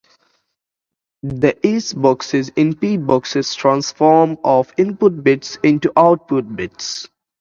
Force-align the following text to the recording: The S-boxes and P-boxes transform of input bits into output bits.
The 1.21 1.55
S-boxes 1.63 2.51
and 2.57 2.81
P-boxes 2.81 3.53
transform 3.53 4.39
of 4.43 4.73
input 4.75 5.23
bits 5.23 5.59
into 5.61 5.93
output 5.95 6.55
bits. 6.55 7.07